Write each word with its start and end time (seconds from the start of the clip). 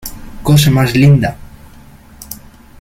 ¡cosa 0.41 0.71
más 0.71 0.95
linda! 0.95 1.37